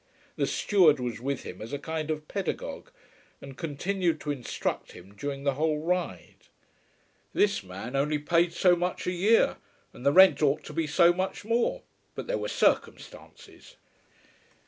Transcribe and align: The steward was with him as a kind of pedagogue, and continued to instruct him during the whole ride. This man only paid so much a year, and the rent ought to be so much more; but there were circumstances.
The 0.35 0.47
steward 0.47 0.99
was 0.99 1.19
with 1.21 1.43
him 1.43 1.61
as 1.61 1.71
a 1.73 1.77
kind 1.77 2.09
of 2.09 2.27
pedagogue, 2.27 2.89
and 3.39 3.55
continued 3.55 4.19
to 4.21 4.31
instruct 4.31 4.93
him 4.93 5.13
during 5.13 5.43
the 5.43 5.53
whole 5.53 5.77
ride. 5.77 6.47
This 7.33 7.61
man 7.61 7.95
only 7.95 8.17
paid 8.17 8.51
so 8.51 8.75
much 8.75 9.05
a 9.05 9.11
year, 9.11 9.57
and 9.93 10.03
the 10.03 10.11
rent 10.11 10.41
ought 10.41 10.63
to 10.63 10.73
be 10.73 10.87
so 10.87 11.13
much 11.13 11.45
more; 11.45 11.83
but 12.15 12.25
there 12.25 12.39
were 12.39 12.49
circumstances. 12.49 13.75